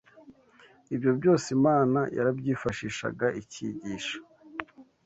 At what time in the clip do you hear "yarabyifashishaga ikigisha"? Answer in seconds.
2.17-4.17